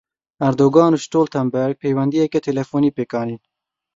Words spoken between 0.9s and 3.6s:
û Stoltenberg peywendiyeke telefonî pêk anîn.